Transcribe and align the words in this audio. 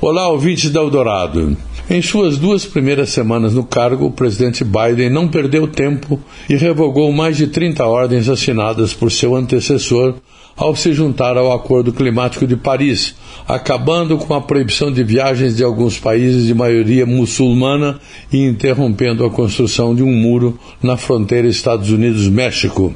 Olá, 0.00 0.28
ouvintes 0.28 0.70
da 0.70 0.78
Eldorado. 0.78 1.56
Em 1.90 2.00
suas 2.00 2.38
duas 2.38 2.64
primeiras 2.64 3.10
semanas 3.10 3.54
no 3.54 3.64
cargo, 3.64 4.06
o 4.06 4.12
presidente 4.12 4.62
Biden 4.62 5.10
não 5.10 5.26
perdeu 5.26 5.66
tempo 5.66 6.20
e 6.48 6.54
revogou 6.54 7.10
mais 7.10 7.36
de 7.36 7.48
30 7.48 7.84
ordens 7.84 8.28
assinadas 8.28 8.94
por 8.94 9.10
seu 9.10 9.34
antecessor 9.34 10.14
ao 10.56 10.76
se 10.76 10.92
juntar 10.92 11.36
ao 11.36 11.50
Acordo 11.50 11.92
Climático 11.92 12.46
de 12.46 12.54
Paris, 12.54 13.16
acabando 13.48 14.16
com 14.18 14.34
a 14.34 14.40
proibição 14.40 14.92
de 14.92 15.02
viagens 15.02 15.56
de 15.56 15.64
alguns 15.64 15.98
países 15.98 16.46
de 16.46 16.54
maioria 16.54 17.04
muçulmana 17.04 17.98
e 18.32 18.46
interrompendo 18.46 19.24
a 19.24 19.30
construção 19.30 19.96
de 19.96 20.04
um 20.04 20.12
muro 20.12 20.56
na 20.80 20.96
fronteira 20.96 21.48
Estados 21.48 21.90
Unidos-México. 21.90 22.94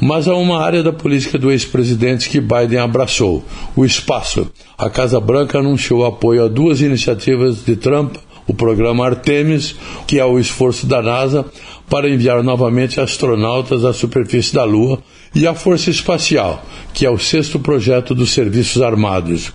Mas 0.00 0.26
há 0.26 0.34
uma 0.34 0.62
área 0.62 0.82
da 0.82 0.92
política 0.92 1.38
do 1.38 1.50
ex-presidente 1.50 2.28
que 2.28 2.40
Biden 2.40 2.78
abraçou: 2.78 3.44
o 3.76 3.84
espaço. 3.84 4.50
A 4.76 4.90
Casa 4.90 5.20
Branca 5.20 5.58
anunciou 5.58 6.04
apoio 6.04 6.44
a 6.44 6.48
duas 6.48 6.80
iniciativas 6.80 7.64
de 7.64 7.76
Trump 7.76 8.16
o 8.46 8.54
programa 8.54 9.06
Artemis, 9.06 9.74
que 10.06 10.18
é 10.18 10.24
o 10.24 10.38
esforço 10.38 10.86
da 10.86 11.02
NASA 11.02 11.44
para 11.88 12.08
enviar 12.08 12.42
novamente 12.42 13.00
astronautas 13.00 13.84
à 13.84 13.92
superfície 13.92 14.54
da 14.54 14.64
Lua, 14.64 14.98
e 15.34 15.46
a 15.46 15.54
Força 15.54 15.90
Espacial, 15.90 16.64
que 16.92 17.04
é 17.04 17.10
o 17.10 17.18
sexto 17.18 17.58
projeto 17.58 18.14
dos 18.14 18.30
Serviços 18.30 18.80
Armados. 18.82 19.52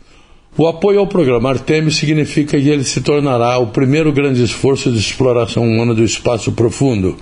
O 0.58 0.68
apoio 0.68 1.00
ao 1.00 1.08
programa 1.08 1.50
Artemis 1.50 1.96
significa 1.96 2.60
que 2.60 2.68
ele 2.68 2.84
se 2.84 3.02
tornará 3.02 3.58
o 3.60 3.68
primeiro 3.68 4.12
grande 4.12 4.44
esforço 4.44 4.92
de 4.92 5.00
exploração 5.00 5.64
humana 5.64 5.94
do 5.94 6.04
espaço 6.04 6.52
profundo. 6.52 7.18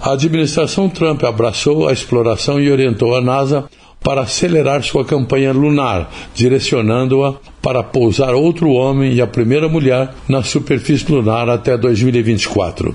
A 0.00 0.12
administração 0.12 0.88
Trump 0.88 1.24
abraçou 1.24 1.88
a 1.88 1.92
exploração 1.92 2.60
e 2.60 2.70
orientou 2.70 3.16
a 3.16 3.20
NASA 3.20 3.68
para 4.00 4.22
acelerar 4.22 4.82
sua 4.84 5.04
campanha 5.04 5.52
lunar, 5.52 6.10
direcionando-a 6.34 7.34
para 7.60 7.82
pousar 7.82 8.32
outro 8.32 8.70
homem 8.70 9.12
e 9.12 9.20
a 9.20 9.26
primeira 9.26 9.68
mulher 9.68 10.14
na 10.28 10.42
superfície 10.42 11.10
lunar 11.10 11.48
até 11.48 11.76
2024. 11.76 12.94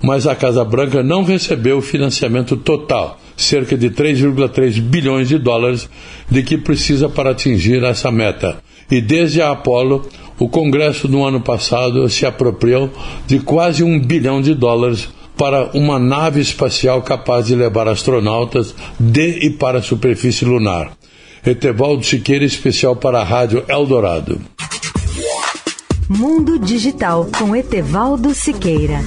Mas 0.00 0.28
a 0.28 0.36
Casa 0.36 0.64
Branca 0.64 1.02
não 1.02 1.24
recebeu 1.24 1.78
o 1.78 1.82
financiamento 1.82 2.56
total, 2.56 3.18
cerca 3.36 3.76
de 3.76 3.90
3,3 3.90 4.80
bilhões 4.80 5.28
de 5.28 5.38
dólares, 5.38 5.88
de 6.30 6.42
que 6.44 6.56
precisa 6.56 7.08
para 7.08 7.30
atingir 7.30 7.82
essa 7.82 8.12
meta. 8.12 8.58
E 8.88 9.00
desde 9.00 9.42
a 9.42 9.50
Apollo, 9.50 10.06
o 10.38 10.48
Congresso 10.48 11.08
no 11.08 11.24
ano 11.24 11.40
passado 11.40 12.08
se 12.08 12.24
apropriou 12.24 12.90
de 13.26 13.40
quase 13.40 13.82
um 13.82 13.98
bilhão 13.98 14.40
de 14.40 14.54
dólares 14.54 15.08
para 15.36 15.70
uma 15.74 15.98
nave 15.98 16.40
espacial 16.40 17.02
capaz 17.02 17.46
de 17.46 17.54
levar 17.54 17.88
astronautas 17.88 18.74
de 18.98 19.46
e 19.46 19.50
para 19.50 19.78
a 19.78 19.82
superfície 19.82 20.44
lunar. 20.44 20.92
Etevaldo 21.44 22.04
Siqueira, 22.04 22.44
especial 22.44 22.96
para 22.96 23.20
a 23.20 23.24
Rádio 23.24 23.64
Eldorado. 23.68 24.40
Mundo 26.08 26.58
Digital 26.58 27.28
com 27.38 27.54
Etevaldo 27.54 28.34
Siqueira. 28.34 29.00